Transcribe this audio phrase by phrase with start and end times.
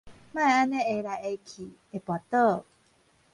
[0.31, 2.65] 莫按呢挨來挨去，會跋倒